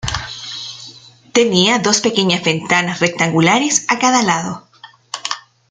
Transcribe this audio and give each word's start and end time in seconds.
Tenía 1.31 1.77
dos 1.77 2.01
pequeñas 2.01 2.43
ventanas 2.43 3.01
rectangulares 3.01 3.85
a 3.87 3.99
cada 3.99 4.23
lado. 4.23 4.67